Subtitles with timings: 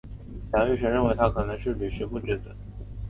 [0.53, 2.55] 梁玉绳认为他可能是虢石父之子。